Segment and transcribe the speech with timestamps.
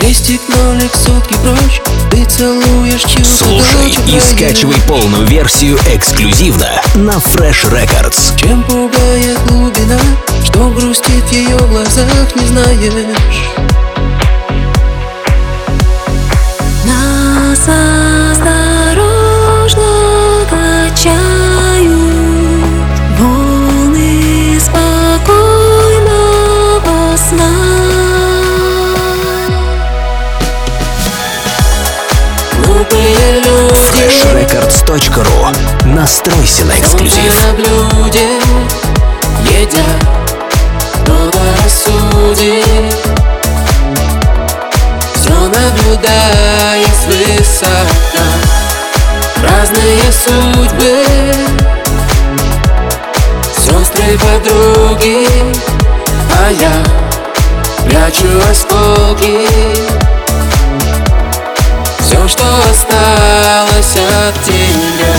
[0.00, 1.82] Крестик, нолик, сутки прочь.
[2.10, 8.34] Ты целуешь чью-то Слушай и скачивай полную версию эксклюзивно на Fresh Records.
[8.40, 9.98] Чем пугает глубина
[10.42, 13.42] Что грустит в ее глазах, не знаешь.
[16.86, 17.68] Нас
[32.90, 37.32] Глупые люди freshrecords.ru Настройся на эксклюзив.
[37.46, 38.26] На блюде
[40.94, 42.96] Кто-то рассудит.
[45.14, 48.26] Все наблюдая свысока.
[49.42, 51.04] Разные судьбы.
[53.56, 55.26] Сестры, подруги
[56.38, 56.72] А я
[57.84, 60.09] прячу осколки
[62.30, 65.14] что осталось от тебя.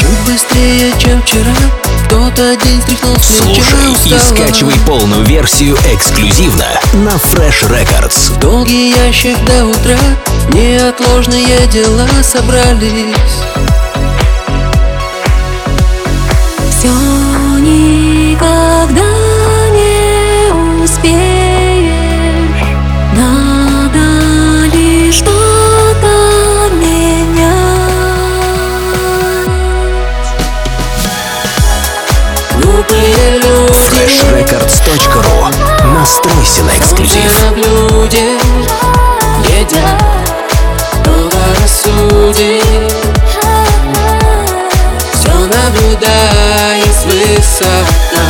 [0.00, 1.54] Чуть быстрее, чем вчера
[2.38, 8.38] День стряхнул Слушай и скачивай полную версию эксклюзивно на Fresh Records.
[8.38, 9.98] Долгий ящик до утра
[10.52, 13.16] Неотложные дела собрались
[34.68, 37.42] freshrecords.ru Настройся на эксклюзив.
[37.44, 38.38] На блюде
[39.58, 40.08] едят
[45.12, 48.24] Все наблюдая свысока.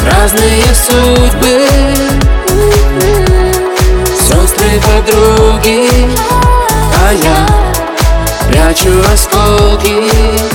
[0.00, 1.66] Разные судьбы.
[4.18, 5.88] Сестры, подруги.
[7.04, 7.46] А я
[8.48, 10.51] прячу осколки